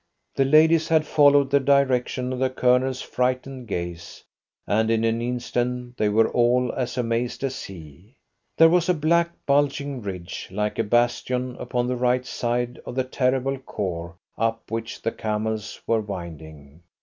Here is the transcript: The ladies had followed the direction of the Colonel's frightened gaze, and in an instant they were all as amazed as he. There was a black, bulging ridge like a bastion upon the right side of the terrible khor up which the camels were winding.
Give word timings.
The 0.33 0.45
ladies 0.45 0.87
had 0.87 1.05
followed 1.05 1.51
the 1.51 1.59
direction 1.59 2.33
of 2.33 2.39
the 2.39 2.49
Colonel's 2.49 3.03
frightened 3.03 3.67
gaze, 3.67 4.23
and 4.65 4.89
in 4.89 5.03
an 5.03 5.21
instant 5.21 5.95
they 5.95 6.09
were 6.09 6.27
all 6.29 6.73
as 6.75 6.97
amazed 6.97 7.43
as 7.43 7.65
he. 7.65 8.15
There 8.57 8.67
was 8.67 8.89
a 8.89 8.95
black, 8.95 9.29
bulging 9.45 10.01
ridge 10.01 10.47
like 10.49 10.79
a 10.79 10.83
bastion 10.83 11.55
upon 11.57 11.85
the 11.85 11.95
right 11.97 12.25
side 12.25 12.79
of 12.83 12.95
the 12.95 13.03
terrible 13.03 13.59
khor 13.59 14.15
up 14.39 14.71
which 14.71 15.03
the 15.03 15.11
camels 15.11 15.79
were 15.85 16.01
winding. 16.01 16.81